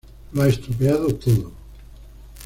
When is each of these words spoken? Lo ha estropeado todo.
Lo 0.31 0.41
ha 0.41 0.47
estropeado 0.47 1.13
todo. 1.13 1.51